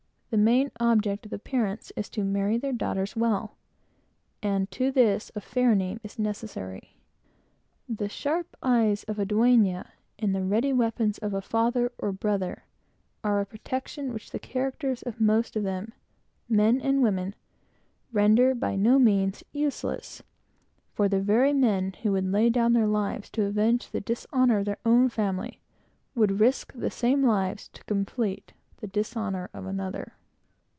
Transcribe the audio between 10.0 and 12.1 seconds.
and the cold steel of a father